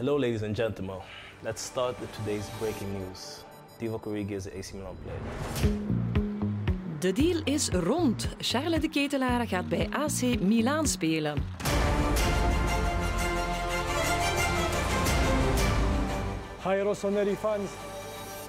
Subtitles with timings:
[0.00, 0.96] Hello, ladies and gentlemen.
[1.42, 3.44] Let's start with today's breaking news.
[3.78, 5.20] Divock Origi is the AC Milan player.
[6.98, 8.28] De deal is rond.
[8.38, 11.38] Charles de Ketelaar gaat bij AC Milan spelen.
[16.62, 17.70] Hi Rossoneri fans.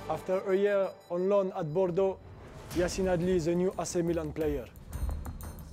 [0.07, 2.19] After a year on loan at Bordeaux,
[2.75, 4.71] Yacine Adli is a new AC Milan player.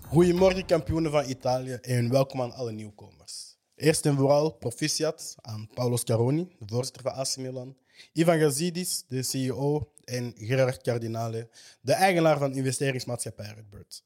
[0.09, 3.48] Goedemorgen kampioenen van Italië en welkom aan alle nieuwkomers.
[3.79, 7.77] Eerst en vooral proficiat aan Paolo Scaroni, de voorzitter van AC Milan,
[8.13, 11.49] Ivan Gazidis, de CEO, en Gerard Cardinale,
[11.81, 14.05] de eigenaar van investeringsmaatschappij Redbird.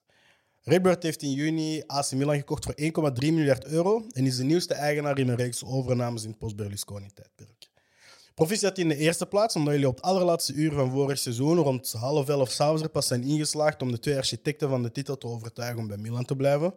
[0.62, 4.74] Redbird heeft in juni AC Milan gekocht voor 1,3 miljard euro en is de nieuwste
[4.74, 7.61] eigenaar in een reeks overnames in het post-Berlusconi-tijdperk.
[8.34, 11.92] Proficiat in de eerste plaats, omdat jullie op het allerlaatste uur van vorig seizoen rond
[11.92, 15.26] half elf s'avonds er pas zijn ingeslaagd om de twee architecten van de titel te
[15.26, 16.74] overtuigen om bij Milan te blijven.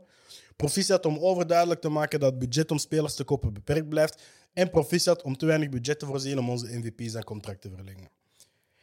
[0.56, 4.22] Proficiat om overduidelijk te maken dat het budget om spelers te kopen beperkt blijft.
[4.54, 8.10] En proficiat om te weinig budget te voorzien om onze MVP's en contract te verlengen.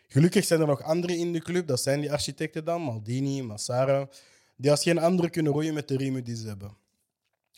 [0.09, 4.09] Gelukkig zijn er nog anderen in de club, dat zijn die architecten dan, Maldini, Massara,
[4.57, 6.77] die als geen andere kunnen roeien met de riemen die ze hebben.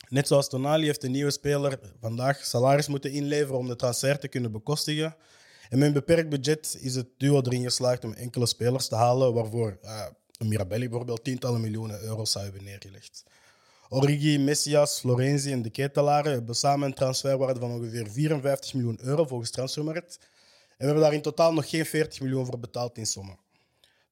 [0.09, 4.27] Net zoals Tonali heeft de nieuwe speler vandaag salaris moeten inleveren om de transfer te
[4.27, 5.15] kunnen bekostigen.
[5.69, 9.33] En met een beperkt budget is het duo erin geslaagd om enkele spelers te halen,
[9.33, 10.05] waarvoor uh,
[10.39, 13.23] Mirabelli bijvoorbeeld tientallen miljoenen euro's zou hebben neergelegd.
[13.89, 19.25] Origi, Messias, Florenzi en de Ketelaren hebben samen een transferwaarde van ongeveer 54 miljoen euro
[19.25, 20.17] volgens Transfermarkt.
[20.19, 20.27] En
[20.77, 23.37] we hebben daar in totaal nog geen 40 miljoen voor betaald in sommen.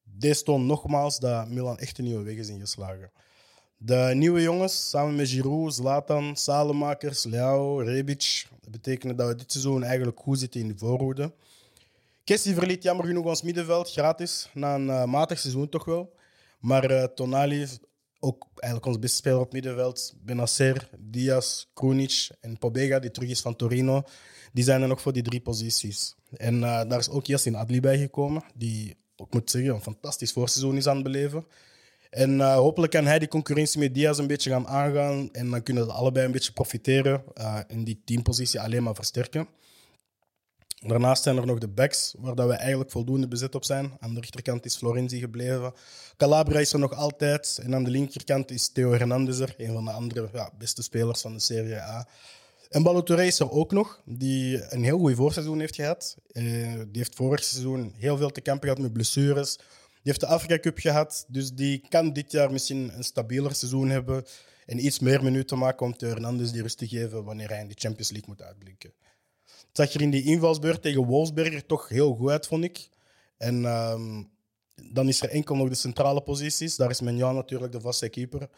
[0.02, 3.10] Dit toont nogmaals dat Milan echt een nieuwe weg is ingeslagen.
[3.86, 9.52] De nieuwe jongens, samen met Giroud, Zlatan, Salemakers, Leao, Rebic, dat betekent dat we dit
[9.52, 11.32] seizoen eigenlijk goed zitten in de voorhoede.
[12.24, 16.14] Kessie verliet jammer genoeg ons middenveld, gratis, na een uh, matig seizoen toch wel.
[16.58, 17.66] Maar uh, Tonali,
[18.20, 23.40] ook eigenlijk ons beste speler op middenveld, Benacer, Diaz, Krunic en Pobega, die terug is
[23.40, 24.02] van Torino,
[24.52, 26.14] die zijn er nog voor die drie posities.
[26.36, 30.32] En uh, daar is ook Yassin Adli bij gekomen, die, ik moet zeggen, een fantastisch
[30.32, 31.46] voorseizoen is aan het beleven.
[32.14, 35.28] En uh, hopelijk kan hij die concurrentie met Diaz een beetje gaan aangaan.
[35.32, 39.48] En dan kunnen we allebei een beetje profiteren uh, en die teampositie alleen maar versterken.
[40.80, 43.92] Daarnaast zijn er nog de backs, waar dat we eigenlijk voldoende bezet op zijn.
[44.00, 45.72] Aan de rechterkant is Florenzi gebleven.
[46.16, 47.60] Calabria is er nog altijd.
[47.62, 51.20] En aan de linkerkant is Theo Hernandez er, een van de andere ja, beste spelers
[51.20, 52.08] van de Serie A.
[52.68, 56.16] En Balotelli is er ook nog, die een heel goed voorseizoen heeft gehad.
[56.32, 59.58] Uh, die heeft vorig seizoen heel veel te kampen gehad met blessures.
[60.04, 63.90] Die heeft de Afrika Cup gehad, dus die kan dit jaar misschien een stabieler seizoen
[63.90, 64.24] hebben
[64.66, 67.68] en iets meer minuten maken om te Hernandez die rust te geven wanneer hij in
[67.68, 68.92] de Champions League moet uitblinken.
[69.44, 72.88] Het zag er in die invalsbeurt tegen Wolfsberger toch heel goed uit, vond ik.
[73.36, 74.30] En um,
[74.82, 76.76] dan is er enkel nog de centrale posities.
[76.76, 78.48] Daar is Menjan natuurlijk de vaste keeper.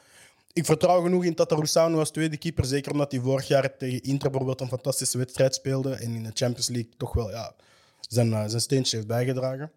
[0.53, 4.31] Ik vertrouw genoeg in Tatarusanu als tweede keeper, zeker omdat hij vorig jaar tegen Inter
[4.31, 7.55] bijvoorbeeld een fantastische wedstrijd speelde en in de Champions League toch wel ja,
[8.01, 9.71] zijn, uh, zijn steentje heeft bijgedragen.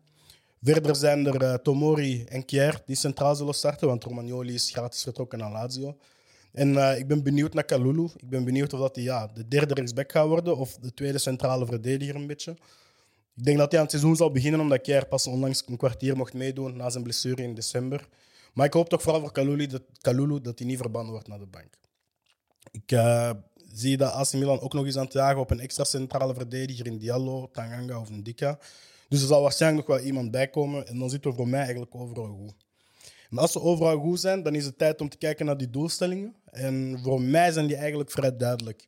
[0.62, 5.04] Verder zijn er uh, Tomori en Kier die centraal zullen starten, want Romagnoli is gratis
[5.04, 5.98] vertrokken naar Lazio.
[6.52, 8.10] En uh, ik ben benieuwd naar Kalulu.
[8.16, 11.18] Ik ben benieuwd of dat hij ja, de derde rechtsback gaat worden of de tweede
[11.18, 12.52] centrale verdediger een beetje.
[13.36, 16.18] Ik denk dat hij aan het seizoen zal beginnen omdat Kier pas onlangs een kwartier
[16.18, 18.08] mocht meedoen na zijn blessure in december.
[18.54, 21.40] Maar ik hoop toch vooral voor Kalulu dat, Kalulu, dat hij niet verbannen wordt naar
[21.40, 21.74] de bank.
[22.72, 23.32] Ik uh,
[23.80, 26.86] zie dat AC Milan ook nog eens aan het jagen op een extra centrale verdediger
[26.86, 28.60] in Diallo, Tanganga of Ndika.
[29.10, 30.88] Dus er zal waarschijnlijk nog wel iemand bij komen.
[30.88, 32.56] En dan zitten we voor mij eigenlijk overal goed.
[33.30, 35.70] En als ze overal goed zijn, dan is het tijd om te kijken naar die
[35.70, 36.36] doelstellingen.
[36.46, 38.88] En voor mij zijn die eigenlijk vrij duidelijk.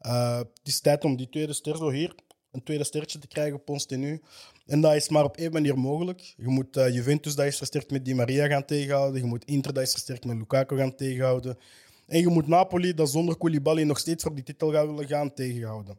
[0.00, 2.14] Uh, het is tijd om die tweede ster zo hier,
[2.52, 4.20] een tweede sterretje te krijgen op ons tenue.
[4.66, 6.34] En dat is maar op één manier mogelijk.
[6.36, 9.20] Je moet uh, Juventus, dat is versterkt met Di Maria, gaan tegenhouden.
[9.20, 11.58] Je moet Inter, dat is versterkt met Lukaku, gaan tegenhouden.
[12.06, 15.34] En je moet Napoli, dat zonder Koulibaly nog steeds voor die titel gaat willen gaan,
[15.34, 15.98] tegenhouden.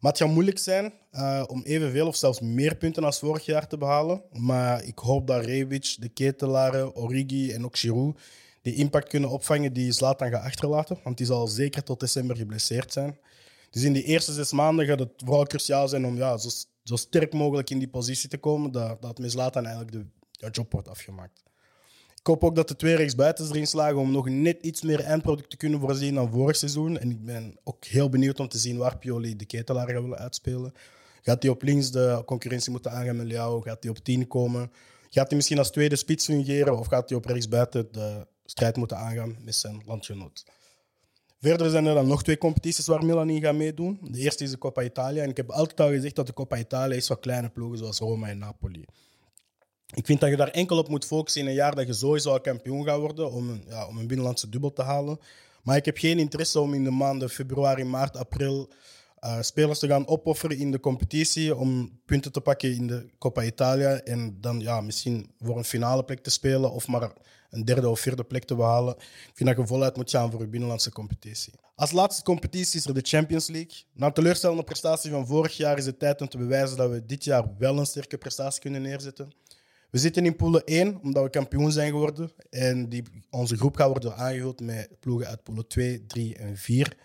[0.00, 3.66] Maar het gaat moeilijk zijn uh, om evenveel of zelfs meer punten als vorig jaar
[3.66, 4.22] te behalen.
[4.32, 8.20] Maar ik hoop dat Rebic, de Ketelaren, Origi en ook Giroud
[8.62, 10.98] die impact kunnen opvangen die Zlatan gaat achterlaten.
[11.04, 13.18] Want die zal zeker tot december geblesseerd zijn.
[13.70, 16.48] Dus in die eerste zes maanden gaat het vooral cruciaal zijn om ja, zo,
[16.84, 18.72] zo sterk mogelijk in die positie te komen.
[18.72, 21.42] Dat, dat met Zlatan eigenlijk de, de job wordt afgemaakt.
[22.18, 25.50] Ik hoop ook dat de twee rechtsbuitens erin slagen om nog net iets meer eindproduct
[25.50, 26.98] te kunnen voorzien dan vorig seizoen.
[26.98, 30.18] En ik ben ook heel benieuwd om te zien waar Pioli de ketelaar gaat willen
[30.18, 30.72] uitspelen.
[31.22, 33.60] Gaat hij op links de concurrentie moeten aangaan met Leao?
[33.60, 34.70] Gaat hij op 10 komen?
[35.10, 36.78] Gaat hij misschien als tweede spits fungeren?
[36.78, 40.44] Of gaat hij op rechtsbuiten de strijd moeten aangaan met zijn landgenoot?
[41.40, 43.98] Verder zijn er dan nog twee competities waar Milan in gaat meedoen.
[44.02, 45.22] De eerste is de Coppa Italia.
[45.22, 47.98] En ik heb altijd al gezegd dat de Coppa Italia is voor kleine ploegen zoals
[47.98, 48.84] Roma en Napoli.
[49.94, 52.38] Ik vind dat je daar enkel op moet focussen in een jaar dat je sowieso
[52.38, 55.20] kampioen gaat worden om een, ja, om een binnenlandse dubbel te halen.
[55.62, 58.68] Maar ik heb geen interesse om in de maanden februari, maart, april
[59.20, 63.42] eh, spelers te gaan opofferen in de competitie om punten te pakken in de Coppa
[63.42, 67.12] Italia en dan ja, misschien voor een finale plek te spelen of maar
[67.50, 68.94] een derde of vierde plek te behalen.
[68.96, 71.52] Ik vind dat je voluit moet gaan voor je binnenlandse competitie.
[71.74, 73.82] Als laatste competitie is er de Champions League.
[73.92, 77.24] Na teleurstellende prestatie van vorig jaar is het tijd om te bewijzen dat we dit
[77.24, 79.32] jaar wel een sterke prestatie kunnen neerzetten.
[79.90, 82.30] We zitten in pool 1 omdat we kampioen zijn geworden.
[82.50, 86.96] En die, onze groep gaat worden aangevuld met ploegen uit pool 2, 3 en 4.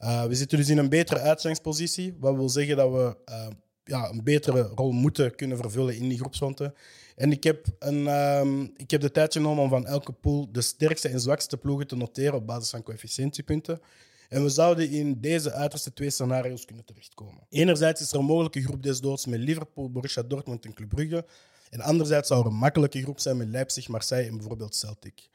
[0.00, 2.16] Uh, we zitten dus in een betere uitgangspositie.
[2.20, 3.46] Wat wil zeggen dat we uh,
[3.84, 6.74] ja, een betere rol moeten kunnen vervullen in die groepsronde.
[7.16, 10.60] En ik heb, een, um, ik heb de tijd genomen om van elke pool de
[10.60, 13.80] sterkste en zwakste ploegen te noteren op basis van coëfficiëntiepunten.
[14.28, 17.46] En we zouden in deze uiterste twee scenario's kunnen terechtkomen.
[17.48, 21.24] Enerzijds is er een mogelijke groep des doods met Liverpool, Borussia Dortmund en Club Brugge.
[21.70, 25.28] En anderzijds zou er een makkelijke groep zijn met Leipzig, Marseille en bijvoorbeeld Celtic.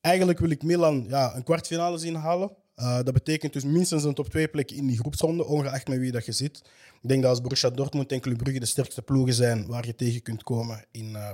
[0.00, 2.50] Eigenlijk wil ik Milan ja, een kwartfinale zien halen.
[2.76, 6.12] Uh, dat betekent dus minstens een top 2 plek in die groepsronde, ongeacht met wie
[6.12, 6.62] dat je zit.
[7.02, 9.94] Ik denk dat als Borussia Dortmund en Club Brugge de sterkste ploegen zijn waar je
[9.94, 11.32] tegen kunt komen in uh,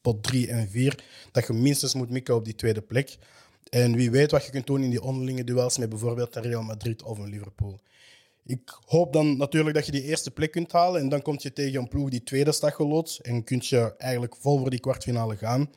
[0.00, 3.18] pot 3 en 4, dat je minstens moet mikken op die tweede plek.
[3.70, 7.02] En wie weet wat je kunt doen in die onderlinge duels met bijvoorbeeld Real Madrid
[7.02, 7.80] of een Liverpool.
[8.44, 11.52] Ik hoop dan natuurlijk dat je die eerste plek kunt halen en dan kom je
[11.52, 15.36] tegen een ploeg die tweede staat geloods en kun je eigenlijk vol voor die kwartfinale
[15.36, 15.70] gaan.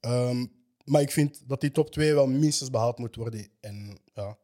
[0.00, 0.52] Um,
[0.84, 3.48] maar ik vind dat die top 2 wel minstens behaald moet worden.
[3.60, 4.36] En ja,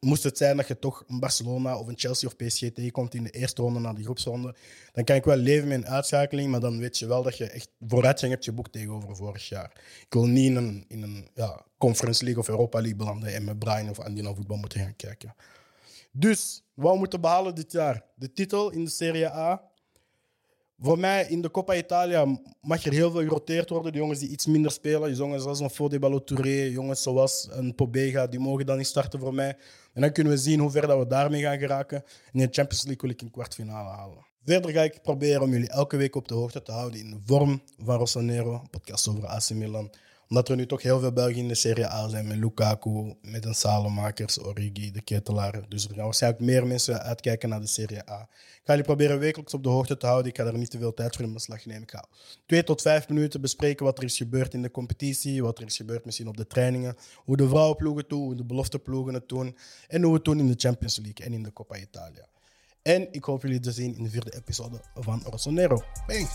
[0.00, 3.22] moest het zijn dat je toch een Barcelona of een Chelsea of PSG tegenkomt in
[3.22, 4.54] de eerste ronde na die groepsronde,
[4.92, 7.50] dan kan ik wel leven met een uitschakeling, maar dan weet je wel dat je
[7.50, 9.72] echt vooruitgang hebt geboekt tegenover vorig jaar.
[10.00, 13.44] Ik wil niet in een, in een ja, Conference League of Europa League belanden en
[13.44, 15.34] met Brian of Andy naar voetbal moeten gaan kijken.
[16.16, 18.04] Dus, wat we moeten behalen dit jaar?
[18.14, 19.62] De titel in de Serie A,
[20.78, 23.92] voor mij in de Coppa Italia mag er heel veel geroteerd worden.
[23.92, 28.26] De jongens die iets minder spelen, jongens zoals een Fode Ballo-Touré, jongens zoals een Pobega,
[28.26, 29.56] die mogen dan niet starten voor mij.
[29.92, 31.96] En dan kunnen we zien hoe ver dat we daarmee gaan geraken.
[32.32, 34.26] En in de Champions League wil ik een kwartfinale halen.
[34.44, 37.18] Verder ga ik proberen om jullie elke week op de hoogte te houden in de
[37.24, 39.90] vorm van Rossonero, podcast over AC Milan
[40.34, 42.26] omdat er nu toch heel veel Belgen in de Serie A zijn.
[42.26, 45.68] Met Lukaku, met een Salemakers, Origi, de Ketelaar.
[45.68, 48.20] Dus er gaan waarschijnlijk meer mensen uitkijken naar de Serie A.
[48.30, 50.30] Ik ga jullie proberen wekelijks op de hoogte te houden.
[50.30, 51.82] Ik ga er niet te veel tijd voor in beslag nemen.
[51.82, 52.04] Ik ga
[52.46, 55.42] twee tot vijf minuten bespreken wat er is gebeurd in de competitie.
[55.42, 56.96] Wat er is gebeurd misschien op de trainingen.
[57.16, 59.56] Hoe de vrouwenploegen doen, hoe de belofteploegen het doen.
[59.88, 62.26] En hoe het doen in de Champions League en in de Coppa Italia.
[62.82, 65.82] En ik hoop jullie te zien in de vierde episode van Rossonero.
[66.06, 66.28] Bang!